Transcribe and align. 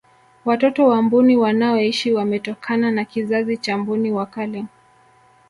watoto 0.45 0.87
wa 0.87 1.01
mbuni 1.01 1.37
wanaoishi 1.37 2.13
wametokana 2.13 2.91
na 2.91 3.05
kizazi 3.05 3.57
cha 3.57 3.77
mbuni 3.77 4.11
wa 4.11 4.25
kale 4.25 4.65